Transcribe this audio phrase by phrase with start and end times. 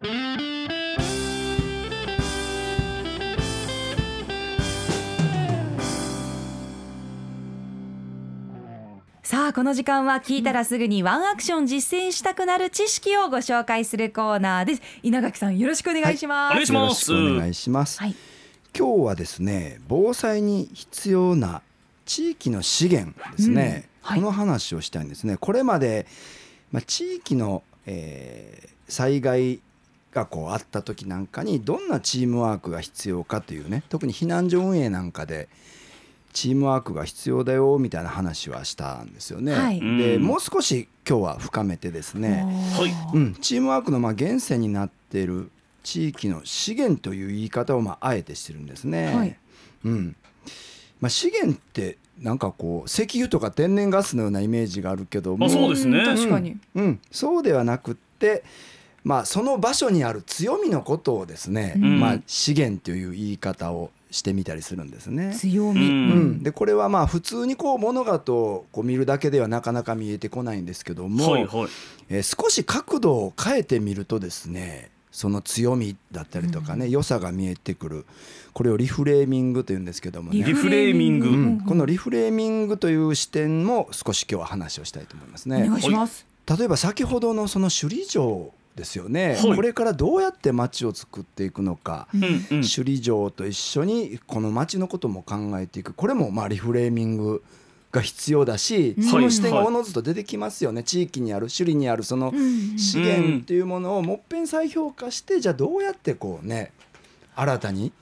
[0.00, 0.06] さ
[9.48, 14.82] あこの時間は聞いたらすぐにワンアクション実践したくなる知識をご紹介するコーナーです。
[15.02, 18.14] 稲垣さんよろしくお願いします、お願いしよろますしくお願いします、はい。
[18.74, 21.60] 今日はですね防災に必要な
[22.06, 24.08] 地域の資源ですね、うん。
[24.08, 24.20] はい。
[24.20, 25.36] この話をしたいんですね。
[25.36, 26.06] これまで、
[26.72, 29.60] まあ、地域の、えー災害
[30.12, 35.48] がこうあった時なんかにどんなチームワークが必要かというね特に避難所運営なんかで
[36.32, 39.52] チームワークが必要だよみたいな話はしたんですよね。
[39.52, 39.80] はい。
[39.80, 40.22] でうん。
[40.22, 42.44] もう少し今日は深めてですね、
[42.78, 43.16] はい。
[43.16, 45.50] うん、チームワークのまあ源泉になっている
[45.82, 49.14] 地域の資源という言い方をまああえてしてるんですね。
[49.14, 49.36] はい。
[49.84, 50.16] うん。
[51.00, 55.46] まあ、資源ってなんかこう石油とか天然ガスのようなイメージがあるけども。
[55.46, 56.02] あそうですね。
[56.02, 58.44] ん確かに、うん、そうではなくって、
[59.04, 62.00] まあ、その場所にある強みのことをですね、うん。
[62.00, 65.32] まあ、資源という言い方をしてみたりするんですね。
[65.34, 71.68] う強み、うん、でこれはまあ普通にこう物事をこう見るだけではなかなか見えてこないんですけども、はいはい。
[72.08, 78.06] えー少し角度を変えてみるとですねその強みだったりとかね、良さが見えてくる。
[78.52, 80.42] これをリフレーミングというんですけどもね。
[80.44, 81.28] リフレーミング。
[81.28, 85.68] うん、このリフレーミングという視点も少し今日は話をしたいと思いますおね。
[85.68, 89.56] 願いします、例えば先ほどのその首里城ですよね、はい。
[89.56, 92.40] これからどうやって町を作っていくのか、うんうん。
[92.62, 95.92] 首里城と一緒にこの町のことも考えていく。
[95.92, 97.42] これもまあリフレーミング
[97.92, 99.04] が必要だし、うん。
[99.04, 102.78] その視点がはいおのずと出てきますよね、地域にある首里にあるそのうん。
[102.78, 106.72] 資源っていうものをもっぺん再評価してじゃあどうやってこうね
[107.34, 107.92] 新たに、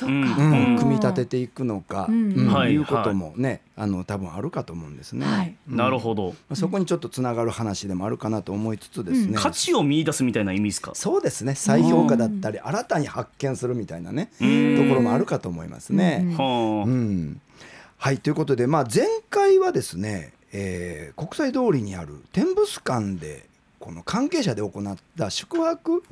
[0.00, 2.32] 組み立てていくのか、うん。
[2.32, 2.52] うん。
[2.52, 2.76] はいい。
[2.78, 5.26] うこともね、あの多分あるかと思うんですね。
[5.26, 5.54] はい。
[5.70, 5.76] うん。
[5.76, 6.30] なるほど。
[6.30, 9.34] まあそこにちょっとつながる話でもあるかなと思いつつですね、うん。
[9.34, 10.92] 価値を見出すみたいな意味ですか？
[10.94, 11.54] そうですね。
[11.54, 14.76] 再評価だったり新たに発見するみたいなねうん。
[14.76, 16.20] ところもあるかと思いますね。
[16.22, 16.36] うん。
[16.36, 16.84] はあ。
[16.86, 17.40] うん。
[17.98, 23.46] はいということで、まあ、前回はですね、えー国際通りにある天物館で
[23.78, 26.02] この関係者で行った宿泊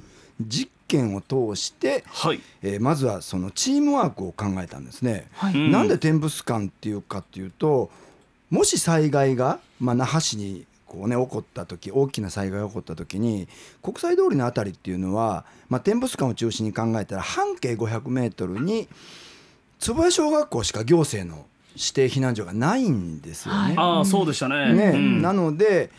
[0.41, 2.41] 実験を通して、はい。
[2.63, 5.29] えーまずはそのチームワークを考えたんですね。
[5.33, 5.55] はい。
[5.55, 5.71] うん。
[5.71, 7.91] なんで天物館っていうかっていうと
[8.51, 13.47] もし災害が、まあ、那覇市にこう、ね、起こった時大きな災害が起こった時に
[13.81, 18.89] 国際通りの辺りっていうのは、まあ、天物館を中心に考えたら半径500メートルに
[19.79, 21.47] 坪谷小学校しか行政の
[21.77, 23.75] 指定避難所がないんですよね。
[23.79, 24.75] ああそうでしたね。
[24.75, 24.85] ね。
[24.95, 25.23] うん。
[25.23, 25.91] なので、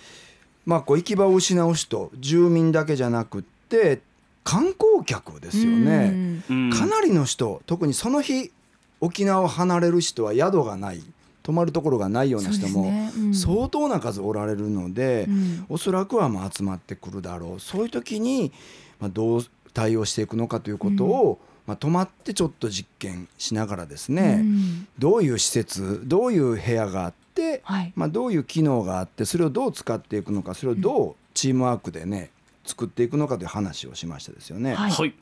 [0.66, 4.02] まあ、こう行き場を失う人住民だけじゃなくって
[4.44, 6.44] 観光客ですよね。
[6.50, 6.66] うん。
[6.66, 6.70] うん。
[6.72, 8.52] かなりの人特にその日
[9.00, 11.04] 沖縄を離れる人は宿がない
[11.44, 12.92] 泊まるところがないような人も
[13.34, 15.66] 相当な数おられるので、うん。
[15.70, 17.60] おそらくはまあ集まってくるだろう。
[17.60, 18.52] そういう時に
[19.00, 24.88] まあどう対応していくのかということを、まあ、泊まってちょっと実験しながらですね、うん。
[25.00, 27.94] どういう施設どういう部屋があって、はい。
[27.96, 32.30] まあ、どういう機能があってそれをどう使っていくのかそれをどうチームワークでね
[32.64, 34.74] 作っていくのかという話をしましたですよね。
[34.74, 34.92] はい。
[34.92, 35.14] はい。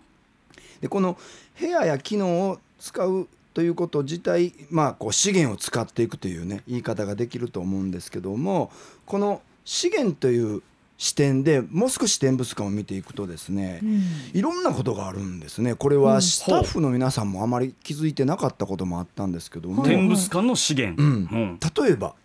[0.82, 1.18] でこの
[1.60, 8.72] 部屋や機能を使うということ自体、まあ、こう資源を使っていくというね言い方ができると思うんですけども
[9.06, 10.62] この資源という
[10.98, 14.02] 視点でもう少し展物館を見ていくとですね、うん。
[14.34, 15.74] いろんなことがあるんですね。
[15.74, 16.04] これうん。
[16.04, 21.02] はスタッフの皆さんもあまり気づいてなかったこともあったんですけども、はい天物館の資源。
[21.02, 21.10] うん。
[21.10, 21.60] うん。
[21.86, 22.16] 例えば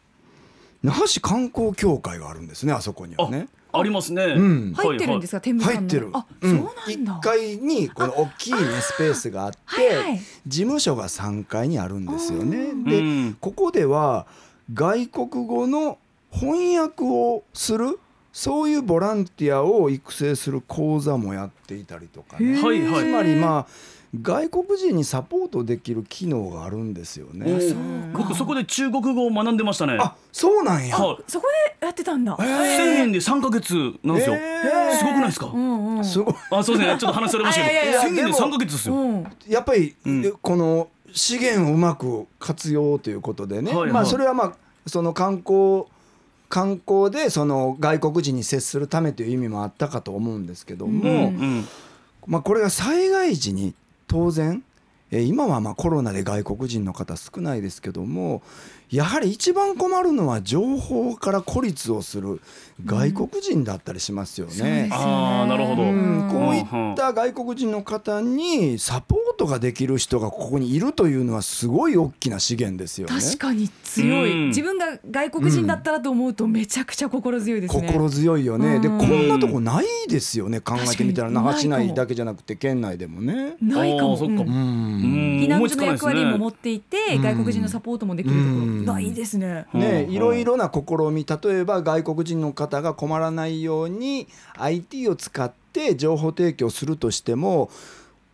[0.85, 3.49] 那覇市観光協会があるんですねあそこにはね。
[3.73, 4.23] ありますね。
[4.23, 4.73] うん。
[4.75, 5.41] 入ってるんですか？
[5.41, 5.89] 天物館の。
[5.89, 6.11] 入ってる。
[6.13, 6.51] あ、うん。
[6.51, 7.13] そうなんだ。
[7.15, 10.21] 1階にこの大きいねスペースがあって、はいはい。
[10.47, 12.59] 事務所が3階にあるんですよね。
[12.87, 13.35] うでん。
[13.41, 14.27] ここでは
[14.73, 15.99] 外国語の
[16.31, 17.99] 翻訳をする
[18.37, 22.61] そういうボランティアを育成する講座もやっていたりとかね。
[22.61, 23.05] はいはい。
[23.05, 23.67] つまりまあ
[24.21, 27.47] 外国人にサポートできる機能があるんですよおね。
[27.47, 29.99] ー僕そこで中国語を学んでましたね。
[30.01, 30.97] あそうなんや。
[30.97, 31.19] はい。
[31.29, 31.47] そこ
[31.81, 32.37] でやってたんだ。
[32.41, 32.47] えー。
[32.47, 33.73] 1000円で3ヶ月
[34.03, 34.35] なんですよ。
[34.35, 34.99] えー。
[34.99, 35.47] すごくないですか？
[35.47, 36.97] うんうんすごいあそうですね。
[36.99, 37.79] ちょっと話されましたけど。
[37.79, 38.95] あ いやいやいや1000円ででも3ヶ月ですよ。
[38.97, 39.27] うん。
[39.49, 40.25] やっぱり、うん。
[40.27, 43.93] えこの資源をうまく活用ということでね、はいはい。
[43.93, 44.53] まあそれはまあ
[44.87, 45.85] その観光
[46.49, 51.33] 観光でその外国人に接するためという意味もあったかと思うんですけども、
[52.27, 53.75] まあ、これが災害時に
[54.07, 54.63] 当然
[55.11, 58.43] えー今はまあコロナで外国人の方少ないですけども
[58.91, 62.41] やはり一番困るのは情報から孤立をする
[62.85, 64.53] 外国人だったりしますよね。
[64.53, 65.83] そうですよねあーなるほど。
[65.83, 65.89] うん。
[65.89, 73.21] うんこういった外国人の方にサポートができる人がここにいるというのはすごい大きな資源ですよね。
[73.21, 74.49] 確かに強い、うん。
[74.49, 77.87] 自分が外国人だったらと思うとめちゃくちゃ心強いですね。
[77.89, 78.99] 心強いよね、でうん。
[78.99, 80.61] こんなとこないですよね。
[80.61, 81.31] 考えてみたら。
[81.31, 83.57] 那覇市内だけじゃなくて県内でもね。
[83.61, 84.17] ないかも。
[84.17, 84.43] そっか。
[84.43, 84.49] うん。
[84.49, 85.41] うん。
[85.43, 88.85] 避難所の役割も持っていて、うん外国人のサポートもできるところ、うん。
[88.85, 89.67] ないですね。
[89.73, 90.15] ねうん。
[90.15, 94.29] いろいろな試み例えば外国人の方が困らないように
[94.59, 97.71] IT を使って情報提供するとしても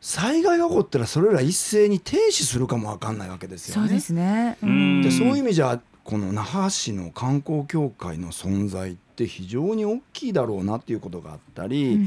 [0.00, 3.88] 災害が起こったらそれら一斉に停止するかもわかんないわけですよね。
[3.88, 4.56] そうですね。
[4.62, 5.02] うん。
[5.02, 11.99] でそういう意味じゃこの那覇市の観光協会の存在って非常に大きいだろうなっていうことがあったり、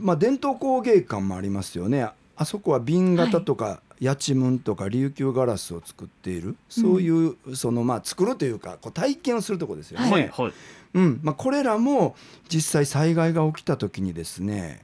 [0.00, 2.08] まあ、伝統工芸館もありますよね。
[2.36, 6.56] あそこは瓶型とか、やちむんとか琉球ガラスを作っている。
[6.68, 10.10] そういう、そのまあ作るというかこう体験をするところですよね。
[10.10, 10.52] はいはい。
[10.94, 11.20] うん。
[11.22, 12.16] まあ、これらも
[12.48, 14.80] 実際災害が起きた時にですね、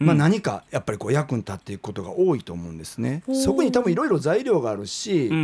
[0.00, 3.22] まあ、うん何かやっぱりこう役に立っていくことが多いと思うんですね。
[3.32, 5.34] そこに多分いろいろ材料があるし、う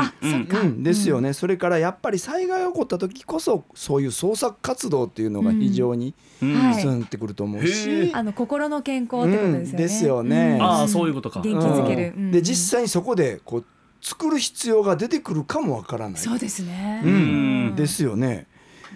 [0.64, 0.82] ん。
[0.82, 7.06] ですよね、それからやっぱり災害が起こった時こそそういう創作活動っていうのが非常に進ん。
[7.10, 9.70] でくると思うへし、えあの心の健康ってことですよね。
[9.70, 9.76] うん。
[9.76, 10.58] ですよね。
[10.58, 10.62] ん。
[10.62, 11.40] ああそういうことか。
[11.40, 12.30] 元気づける。
[12.32, 13.64] で実際にそこでこう
[14.00, 16.20] 作る必要が出てくるかもわからない。
[16.20, 17.02] そうですね。
[17.04, 17.74] うん。
[17.76, 18.46] ですよね。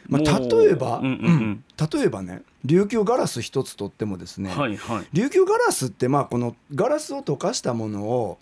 [0.09, 1.25] まあ、例えば、うんうんうん。
[1.25, 1.65] うん。
[1.93, 5.07] 例えばね琉球ガラス一つとってもですね、はいはい。
[5.13, 8.39] 琉球ガラスってまあこのガラスを溶かしたものを、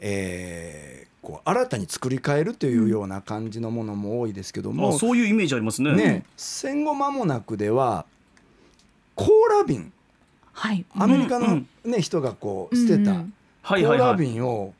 [0.00, 5.92] えーこう新たに作り変えるというような感じのものも多いですけども、あそういうイメージありますね。
[5.96, 8.06] ね、戦後間もなくでは
[9.16, 9.28] コー
[9.58, 9.92] ラ瓶。
[10.52, 10.84] はい。
[10.94, 13.34] アメリカの、うんね人がこう捨てたうん
[13.64, 14.72] コーラ瓶を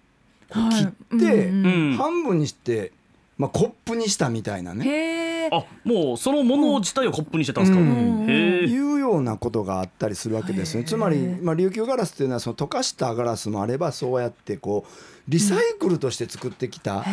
[0.53, 0.85] 切
[1.17, 1.67] って、うん。
[1.67, 1.97] うん。
[1.97, 2.93] 半分にして、
[3.39, 5.49] まあ、コップにしたみたいなね。
[5.53, 8.27] あもうそのもの自体をコップにしてたんですか、うん。
[8.29, 10.85] いうようなことがあったりするわけですね。
[10.85, 14.93] つまり、まあ、琉球ガラスっていうのはその溶かしたガラスもあればそうやってこう
[15.29, 17.05] リサイクルとして作ってきた、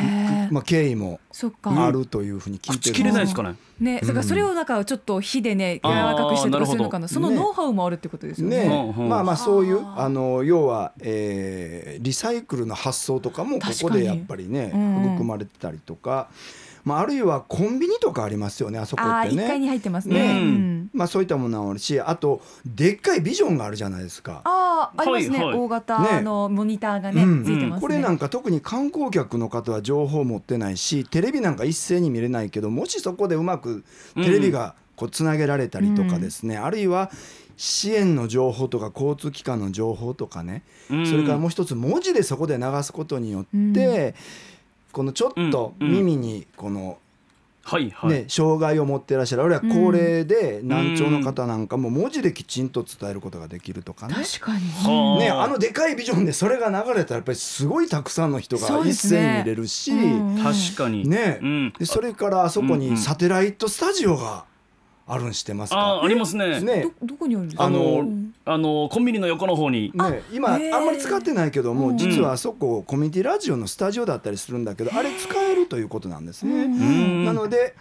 [0.49, 1.85] まあ、経緯もそっか。
[1.85, 3.55] あるというふうに聞いてる口切れないですかね？
[3.79, 7.07] ね、それからそれをなんかちょっと火でね柔あーらかくしたりとかするのかな。
[7.07, 8.67] そのノウハウもあるってことですよね。
[8.67, 8.93] ね。
[8.95, 9.09] うんうん。
[9.09, 15.05] まあまあそういうはああの要は、えーリサイクルの発想とかもここでやっぱりね確かにうん。
[15.05, 16.27] うん育まれてたりとか、
[16.83, 19.43] まあ、あるいはコンビニとかありますよねあそこああってね。
[19.43, 20.33] 一階に入ってますね。
[20.33, 20.41] ね。
[20.41, 20.89] うん。
[20.93, 24.41] まあ、そういったものもあるしあとでっかいビジョンがあるじゃないですか。
[24.43, 24.49] あ
[24.97, 25.37] あありますね。
[25.37, 25.57] はいはい。
[25.57, 26.21] 大型ね。
[26.21, 27.43] のモニターがねうん。
[27.43, 27.81] ついてますね。
[27.81, 33.83] これなんか特に観光客の方は情報を持ってないしテレビなんか一斉に見れないけどもしそこでうまく
[34.15, 37.09] テレビがこうつなげられたりとかですね、あるいは
[37.57, 41.07] 支援の情報とか交通機関の情報とかね、うん。
[41.07, 44.15] それからもう一つ文字でそこで流すことによって、
[44.91, 45.87] このちょっとうん。
[45.87, 45.93] うん。
[45.93, 46.97] 耳にこの
[47.65, 49.43] はいはい、ね、障害を持ってらっしゃる。
[49.43, 54.15] あるいは高齢で難聴の方なんかも文字できちんと伝えることができるとかね。
[54.15, 54.59] 確かに。
[54.69, 55.19] はあ。
[55.19, 60.43] ね、あのでかいビジョンでそれが流れたらやっぱりすごいたくさんの人が一斉に見れるし、うん。
[60.43, 61.07] 確かに。
[61.07, 61.39] ね。
[61.41, 64.45] うん、でそれからあそこにサテライトスタジオが
[65.07, 66.61] あるんしてますあかありますね。
[66.61, 66.87] ね。
[67.01, 67.65] どどこにあるんですか？
[67.65, 69.91] あのうんあのコンビニの横の方に。
[69.93, 71.97] ね、今あんまり使ってないけども、うん。
[71.97, 76.63] 実はあそこコミュニティラジオのスタジオだったりするんだけどあれ使えるということなんですね。
[76.63, 77.25] うん。
[77.25, 77.75] なので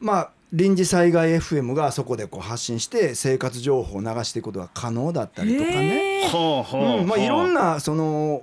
[0.00, 6.30] まあ臨時災害 FM がそこでこう発信して生活情報を流していくことが可能だったりとかね。
[6.32, 8.42] うんまあ、いろんななその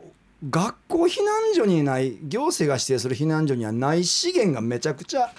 [0.49, 5.31] 学校避難所にない行政が指定する避難所にはない資源がめちゃくちゃ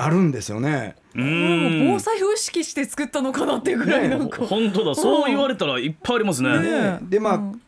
[0.00, 0.94] あるんですよね。
[1.12, 4.46] うこれもん防災を意識して作ったのかなっていうぐらいなんか。
[4.46, 4.94] 本当だ。
[4.94, 7.60] そう言われたらいっぱいありますね、ねでまあうん。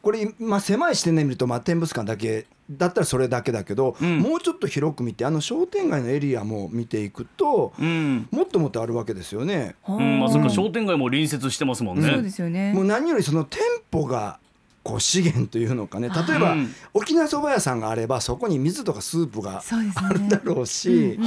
[0.00, 4.18] これ、まあ、狭い視点で見ると、まあ、展物館だけだったらそれだけだけど、うん。
[4.20, 8.28] もうちょっと広く見てあの商店街のエリアも見ていくとうん。
[8.30, 9.74] もっともっとあるわけですよね。
[9.88, 10.20] うん。
[10.20, 12.08] まあ、そか商店街も隣接してますもんね。
[12.08, 12.72] そうですよね。
[12.74, 13.60] もう何よりその店
[13.90, 14.38] 舗が
[14.82, 16.08] こう資源というのかね。
[16.08, 16.74] 例えばうん。
[16.92, 19.62] 沖縄そば屋さんがあればそこに水とかスープが。
[19.62, 21.18] あるだろうし。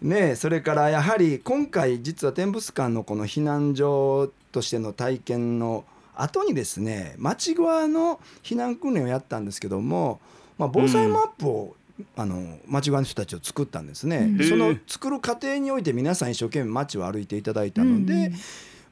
[0.00, 10.20] ね、それからやはり今回実は展物館のこの避難所としての体験の後にですね町側の避難訓練をやったんですけども、
[10.56, 11.76] まあ、防災マップを、
[12.16, 14.36] あの町側の人たちを作ったんですね。
[14.38, 14.48] うん。
[14.48, 18.34] その作る過程において皆さん一生懸命町を歩いていただいたので、うん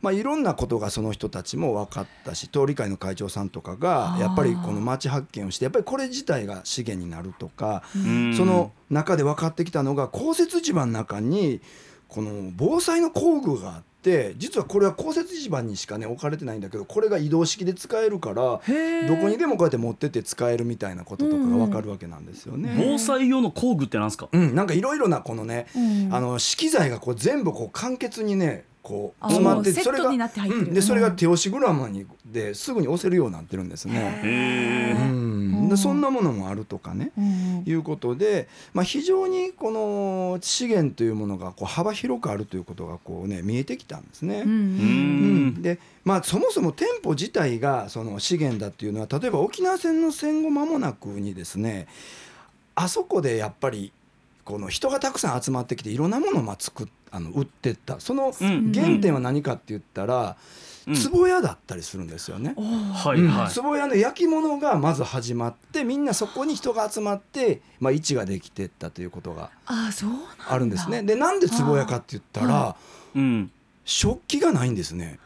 [0.03, 7.83] まあ、いろんなことがその人たちも分かったし通り会の会長さんとかがやっぱりこの町発見をしてやっぱりこれ自体が資源になるとか。
[8.37, 11.61] その中で分かってきたのが降雪地盤の中に
[12.09, 22.77] この防災の工具があって実はこれは降雪地盤にしかね置かれてないんだけどこれが移動式で使えるからどこにでもこうやって持ってって使えるみたいなこととかが分かるわけなんですよね。
[22.79, 24.29] 防災用の工具ってなんですか？
[24.31, 34.21] うん、なんかいろいろなこのねうんあの資機材がこう全部こう簡潔にねこうあ詰まってもうセットになって入ってるうんでそれが手押しグラムにですぐに押せるようになってるんですね。
[34.23, 37.11] へうーん、でそんなものもあるとかね。
[37.19, 44.43] うんいうことで、まあ、非常にこの資源というものがこう幅広くあるということがこう、ね、見えてきたんですね。
[44.47, 51.89] うんううんんでまあ、そもそも店舗自体がその資源だっていうのは例えば沖縄戦の戦後間もなくにですね
[52.77, 53.91] あそこでやっぱり
[54.47, 57.99] この人がたくさん集まってきていろんなものをまあ作っあの売ってった。
[57.99, 58.73] そのうん。
[58.73, 60.37] 原点は何かって言ったら
[60.87, 61.11] うん。
[61.11, 62.55] 壺屋だったりするんですよね。
[62.57, 63.55] うんはいはい。
[63.61, 71.03] 壺屋の焼き物がまず始まってみんなそこに人が集まって、まあ、位置ができてったということがあるんですね。
[71.03, 72.77] でなんで壺屋かって言ったあら
[73.17, 73.51] うん。
[73.85, 75.19] 食器がないんですね。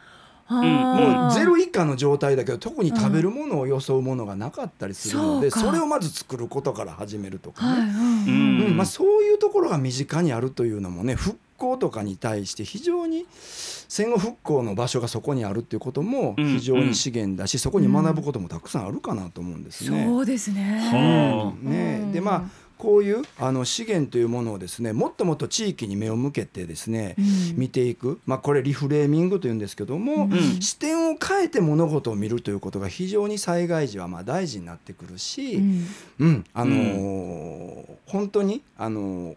[0.51, 8.61] もうゼロ以下の状態だけど特に食べるものを装うものがなかったりするので、それをまず作ることから始めるとかはいね、うん。
[8.65, 20.05] うんまあ、そういうところが身近にあるというのもね復興とかに対して非常に戦後復興の場所がそこにあるっていうこともうん非常に資源だし、そこに学ぶこともたくさんあるかなと思うんですね。
[20.05, 20.79] そうですね。
[20.91, 22.43] はね、でまあ
[22.81, 27.25] こういうあの資源というものをですねもっともっと地域に目を向けてですね、うん。
[27.55, 30.61] 見ていく、まあ、これリフレーミングというんですけども、うん。
[30.61, 35.87] 視点を変えて物事を見るということが非常に災害時はまあ大事になってくるし、うん。
[36.19, 39.35] うんあのー本当に、あのー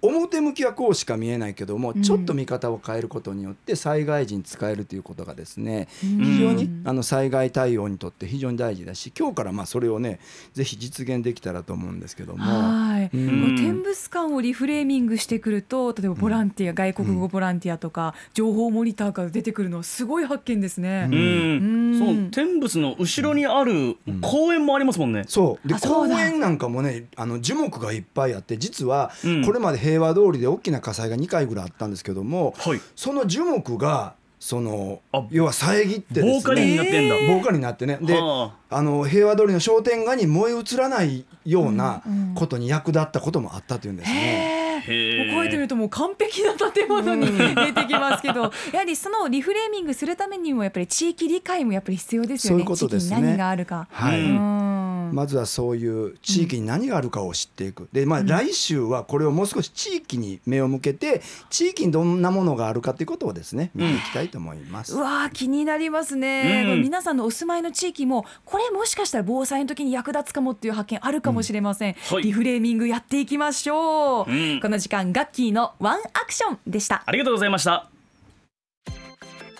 [0.00, 2.02] 表向きはこうしか見えないけども、うん。
[2.02, 6.24] ちょっと見方を変えることによって災害時に使えるということがですねうん。
[6.24, 10.20] 非常にあの災害対応にとって非常に大事だし今日からまあそれをね
[10.54, 12.44] ぜひ実現できたらと思うんですけども。
[12.44, 13.56] はい、うん。
[13.56, 21.08] 天物館をリフレーミングしてくると例えばボランティア、外国語ボランティアとか情報モニターから出てくるのはすごい発見ですね。
[21.10, 21.22] ううん。
[21.22, 21.98] うん。
[21.98, 25.24] その天仏の後ろにある公園もありますもんね。
[25.26, 25.68] そう。
[25.68, 29.44] で公園なんかもねあの樹木がいっぱいあって実はうん。
[29.44, 32.80] これまで平和通りで大きな火災が2回ぐらいあったんですけどもはい。
[32.94, 37.16] その樹木がそのあ要は遮ってですね防火林になってんだ。
[37.26, 37.98] 防火になってね。
[38.00, 38.82] ではあ。
[38.82, 42.02] の平和通りの商店街に燃え移らないような
[42.34, 44.58] ことに役立ったこともあったというんですね。
[44.78, 52.56] もうこうやって見るともう完璧な建物に 出てきますけど、やはりそのリフレーミングするためにもやっぱり地域理解もやっぱり必要ですよね。
[52.56, 53.16] そういうことですね。
[53.16, 53.88] 地域に何があるか。
[53.90, 54.67] はい、うん
[55.12, 57.88] まずはそういう地域に何があるかを知っていく。
[57.92, 64.94] で、まあ、来週はこれをもう少し地域に目を向けて地域にどんなものがあるかということをですね見ていきたいと思います。
[64.94, 66.82] うわー気になりますね、うん。
[66.82, 72.22] 皆さんのお住まいの地域もこれもしかしたら防災の時に役立つかもっていう発見あるかもしれません、はい。
[72.22, 74.60] リフレーミングやっていきましょう、うん。
[74.60, 77.02] この時間ガッキーのワンアクションでした。
[77.04, 77.97] ありがとうございました